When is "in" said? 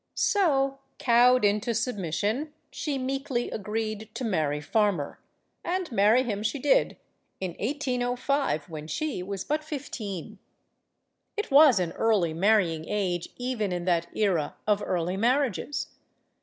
7.39-7.51, 13.71-13.85